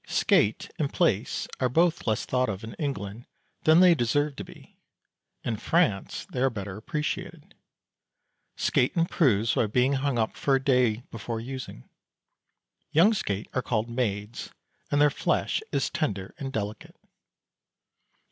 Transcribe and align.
Skate 0.07 0.71
and 0.79 0.91
plaice 0.91 1.47
are 1.59 1.69
both 1.69 2.07
less 2.07 2.25
thought 2.25 2.49
of 2.49 2.63
in 2.63 2.73
England 2.79 3.27
than 3.65 3.81
they 3.81 3.93
deserve 3.93 4.35
to 4.37 4.43
be; 4.43 4.75
in 5.43 5.57
France 5.57 6.25
they 6.31 6.41
are 6.41 6.49
better 6.49 6.75
appreciated. 6.75 7.53
Skate 8.55 8.97
improves 8.97 9.53
by 9.53 9.67
being 9.67 9.93
hung 9.93 10.17
up 10.17 10.35
for 10.35 10.55
a 10.55 10.59
day 10.63 11.03
before 11.11 11.39
using. 11.39 11.87
Young 12.89 13.13
skate 13.13 13.47
are 13.53 13.61
called 13.61 13.91
"maids," 13.91 14.49
and 14.89 14.99
their 14.99 15.11
flesh 15.11 15.61
is 15.71 15.91
tender 15.91 16.33
and 16.39 16.51
delicate. 16.51 16.95